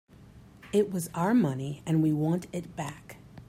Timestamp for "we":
2.01-2.11